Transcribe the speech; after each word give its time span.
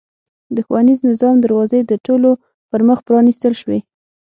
د 0.55 0.57
ښوونیز 0.65 0.99
نظام 1.09 1.35
دروازې 1.41 1.79
د 1.85 1.91
ټولو 2.05 2.29
پرمخ 2.71 2.99
پرانېستل 3.07 3.53
شوې. 3.61 3.79